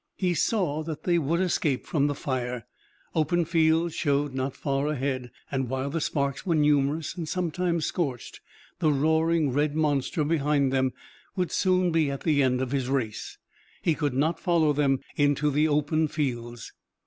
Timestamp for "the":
2.07-2.15, 5.91-6.01, 8.79-8.91, 12.21-12.41, 15.51-15.67